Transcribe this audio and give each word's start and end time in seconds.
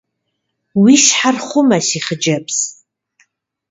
Уи 0.81 0.93
щхьэр 1.03 1.37
хъумэ, 1.45 1.79
си 1.87 1.99
хъыджэбз. 2.05 2.57